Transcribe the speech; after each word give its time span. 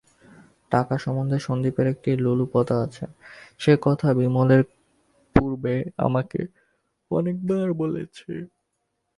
টাকা 0.71 0.95
সম্বন্ধে 1.03 1.37
সন্দীপের 1.47 1.87
একটা 1.93 2.09
লোলুপতা 2.25 2.75
আছে 2.85 3.05
সে 3.61 3.73
কথা 3.85 4.07
বিমল 4.17 4.49
এর 4.55 4.63
পূর্বে 5.35 5.75
আমাকে 6.05 6.39
অনেকবার 7.11 7.67
বলেছে। 7.81 8.31